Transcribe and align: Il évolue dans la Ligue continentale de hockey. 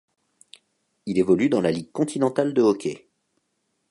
Il 1.05 1.19
évolue 1.19 1.47
dans 1.47 1.61
la 1.61 1.69
Ligue 1.71 1.91
continentale 1.91 2.55
de 2.55 2.63
hockey. 2.63 3.07